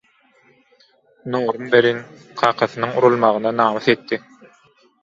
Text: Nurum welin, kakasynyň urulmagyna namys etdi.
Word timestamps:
Nurum 1.35 1.69
welin, 1.75 2.01
kakasynyň 2.43 2.99
urulmagyna 3.03 3.57
namys 3.63 3.93
etdi. 3.97 4.25